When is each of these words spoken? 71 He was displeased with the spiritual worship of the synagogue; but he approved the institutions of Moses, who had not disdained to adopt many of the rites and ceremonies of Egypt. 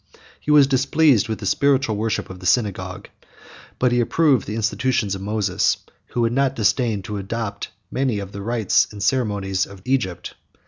71 0.39 0.39
He 0.41 0.51
was 0.51 0.65
displeased 0.65 1.29
with 1.29 1.37
the 1.37 1.45
spiritual 1.45 1.95
worship 1.95 2.31
of 2.31 2.39
the 2.39 2.47
synagogue; 2.47 3.07
but 3.77 3.91
he 3.91 3.99
approved 3.99 4.47
the 4.47 4.55
institutions 4.55 5.13
of 5.13 5.21
Moses, 5.21 5.77
who 6.07 6.23
had 6.23 6.33
not 6.33 6.55
disdained 6.55 7.03
to 7.03 7.17
adopt 7.17 7.69
many 7.91 8.17
of 8.17 8.31
the 8.31 8.41
rites 8.41 8.87
and 8.89 9.03
ceremonies 9.03 9.67
of 9.67 9.83
Egypt. 9.85 10.33